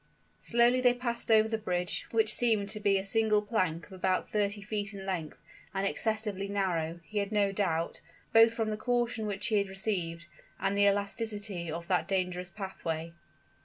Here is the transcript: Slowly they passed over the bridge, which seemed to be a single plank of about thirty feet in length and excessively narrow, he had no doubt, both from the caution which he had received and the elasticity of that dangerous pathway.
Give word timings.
Slowly 0.39 0.81
they 0.81 0.95
passed 0.95 1.29
over 1.29 1.47
the 1.47 1.59
bridge, 1.59 2.07
which 2.09 2.33
seemed 2.33 2.69
to 2.69 2.79
be 2.79 2.97
a 2.97 3.03
single 3.03 3.43
plank 3.43 3.85
of 3.85 3.91
about 3.93 4.27
thirty 4.27 4.63
feet 4.63 4.95
in 4.95 5.05
length 5.05 5.43
and 5.75 5.85
excessively 5.85 6.47
narrow, 6.47 7.01
he 7.03 7.19
had 7.19 7.31
no 7.31 7.51
doubt, 7.51 8.01
both 8.33 8.51
from 8.51 8.71
the 8.71 8.77
caution 8.77 9.27
which 9.27 9.45
he 9.49 9.57
had 9.57 9.69
received 9.69 10.25
and 10.59 10.75
the 10.75 10.87
elasticity 10.87 11.71
of 11.71 11.87
that 11.87 12.07
dangerous 12.07 12.49
pathway. 12.49 13.13